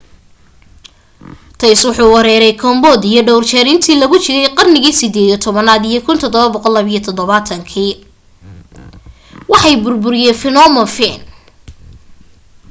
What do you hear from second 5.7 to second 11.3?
iyo 1772 waxay burburiyeen phnom phen